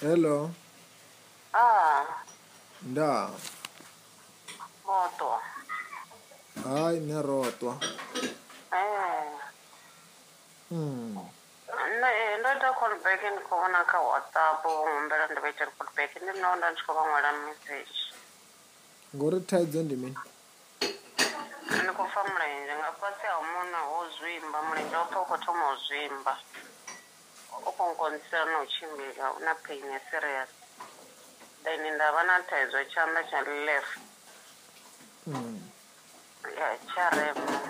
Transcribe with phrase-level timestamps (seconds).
[0.00, 0.50] hello
[1.52, 2.04] ah.
[2.82, 3.30] nda
[4.84, 5.40] roto
[6.64, 7.74] hayi ne rotwa
[8.72, 9.30] eh.
[10.68, 11.16] hmm.
[11.18, 16.56] eh, ndo ita callback ndi khou vona kha whatsapp humbela ndi vaitele callback ndi no
[16.56, 17.96] nda ndi tshi khou vhanwela message
[19.16, 20.16] ngori thaidzo ndi mini
[21.82, 25.38] ndi khou fa mulenzhe nga fhasi ha muna ho zwimba mulenzhe wo pfha u khou
[25.44, 26.32] thoma u zwimba
[27.76, 30.48] kukonkonisana uchimbika una pain yaserious
[31.64, 33.96] then ndava na taizwa chanda chalef
[36.58, 37.60] ya charema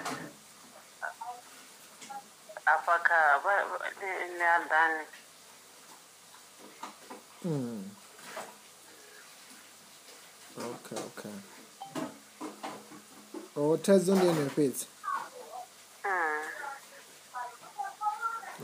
[2.66, 3.40] afaka
[4.38, 5.04] neadhani
[10.58, 11.32] okay okay
[13.56, 14.86] o oh, taizondo ndinopedza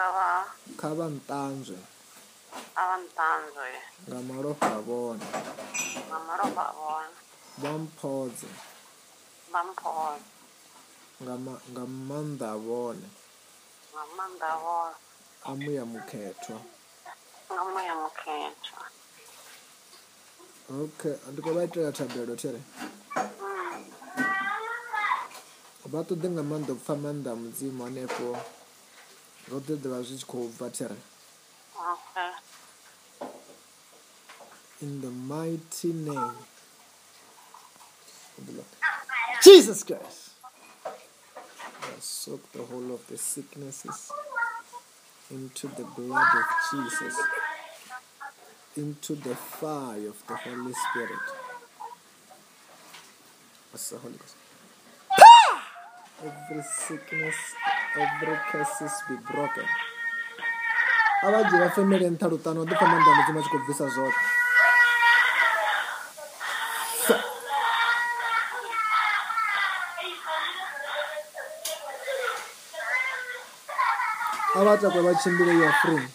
[0.00, 1.78] kha vha ntanzwe
[4.06, 5.26] nga malofa a vhone
[7.62, 8.48] vha mphodze
[11.20, 11.34] nga
[12.04, 13.08] maanḓa a vhone
[15.48, 16.58] a muya mukhethwa
[20.84, 23.84] okay ndi khou vha itela thabelo there mm.
[25.92, 28.26] vha ṱoḓe nga maanḓa u pfha maanḓa mudzimu hanefo
[29.48, 30.50] ro the ḓivha zwi tshi khou
[34.80, 36.36] in the mighty name
[38.38, 38.66] of the Lord.
[39.42, 40.30] Jesus Christ
[42.00, 44.10] soak the whole of the sicknesses
[45.30, 47.14] into the blood of Jesus
[48.76, 51.24] into the fire of the Holy Spirit
[53.72, 54.36] that's the Holy Ghost
[56.22, 57.36] every sickness
[57.98, 59.64] every cases be broken
[61.26, 64.22] a va dyi va femele nthalutano ti famba ndyangu tsima xi ku bvisa zoke
[74.58, 76.06] a va tlakwe va chimbile ya free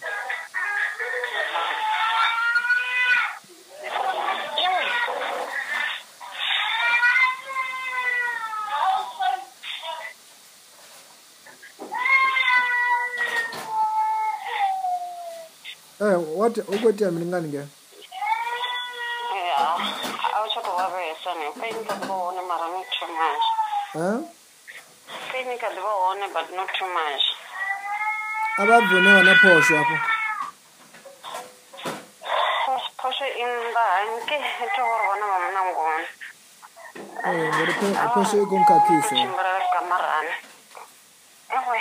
[16.02, 17.62] Eh, what what time ni ngani ngeke?
[19.30, 20.34] Yeah.
[20.34, 21.46] Awu chapo wabe sana.
[21.54, 23.48] Pain ka bo one eh, mara ni chumash.
[23.94, 24.18] Eh?
[25.30, 27.24] Pain ka bo one but not too much.
[28.58, 29.96] Aba bune wana posho apo.
[32.98, 34.38] Posho in ba anke
[34.74, 36.06] to hor bona mama na ngone.
[37.30, 37.88] Eh, ngore ke
[38.18, 39.22] posho e gonka kiso.
[39.38, 40.10] Mara ka mara.
[40.26, 41.78] Eh.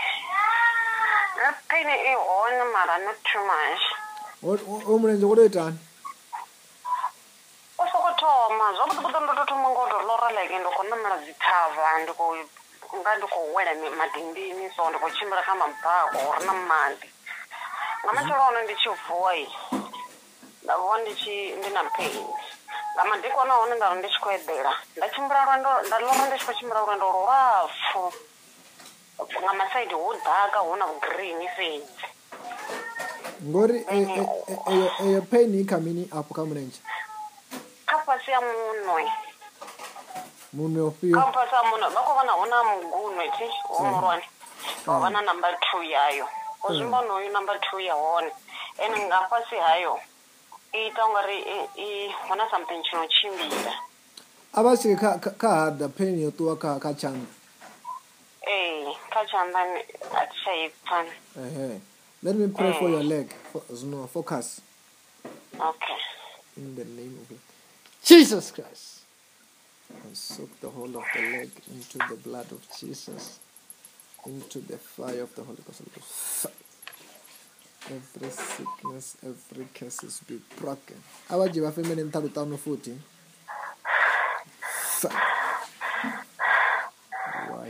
[1.72, 3.89] Pain e one mara not too much
[4.42, 5.78] omurenje kudoitani
[7.82, 16.54] usikutoma zvakuti kutondototomangoto lora like ndikonamira zvitava ndikonga ndikowela madindini so ndikochimbira kamba mpako urina
[16.68, 17.08] mandi
[18.00, 19.46] ngamacharoono ndichivhoi
[20.64, 22.28] ndavo ndina pain
[22.94, 28.02] ngamadhikona one ndaro ndichikoedela ndachimbira rwendo ndaloro ndichikochimbira rwendo rurapfu
[29.44, 32.06] ngamasaidi hudhaka huna kugreen fedzi
[33.48, 36.80] ngori eyo eh, eh, eh, pain ikamini apo kamurenje
[37.86, 39.04] kapasi ya munwe
[40.52, 43.44] munwe ofio kapasi ya munwe vakovana huna mugunwe ti
[43.78, 44.22] omurwani
[44.86, 46.26] vavana number two yayo
[46.68, 48.30] ozvimbano oyu number two yaone
[48.84, 50.00] and ngapasi hayo
[50.74, 51.40] iita ungari
[52.28, 53.72] huna something chinochimbira
[54.52, 54.96] ava swike
[55.38, 57.26] ka hadha pain yo tuwa ka chanda
[58.50, 59.64] e ka chanda
[60.18, 61.06] atichaipan
[61.48, 61.80] ehe
[62.22, 62.78] Let me pray mm.
[62.78, 63.02] for your eh.
[63.02, 63.28] leg.
[63.84, 64.60] no, focus.
[65.58, 65.96] Okay.
[66.58, 67.38] In the name of
[68.04, 68.98] Jesus Christ.
[70.04, 73.38] And soak the whole of the leg into the blood of Jesus,
[74.26, 76.46] into the fire of the Holy Ghost.
[77.90, 80.96] Every sickness, every curse be broken.
[81.28, 81.62] How about you?
[81.64, 82.86] Have you been in foot?
[82.86, 82.98] You
[87.50, 87.66] are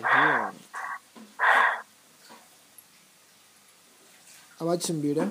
[0.51, 0.60] here.
[4.61, 5.23] abatsimbire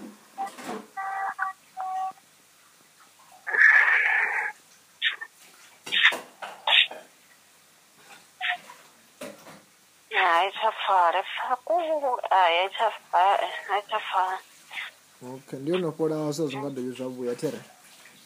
[15.22, 17.60] ok ndiyo nokora so zvingadovi zvabuya tere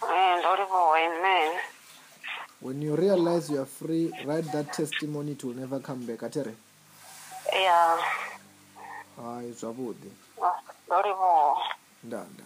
[0.03, 0.45] e,
[2.61, 6.53] when you realize youare free write that testimony to never come back atere
[7.53, 7.99] ya yeah.
[9.23, 10.52] hai zvavudi uh -huh.
[10.95, 11.55] それも
[12.05, 12.07] う。
[12.07, 12.43] なんだ。